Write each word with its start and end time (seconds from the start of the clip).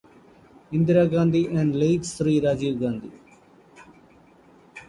Indira 0.75 1.03
Gandhi 1.13 1.43
and 1.59 1.69
Late 1.79 2.05
Shri 2.11 2.35
Rajiv 2.43 2.73
Gandhi. 2.81 3.11